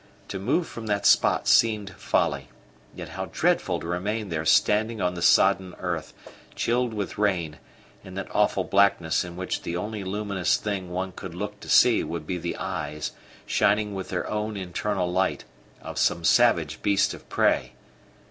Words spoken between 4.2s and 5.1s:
there standing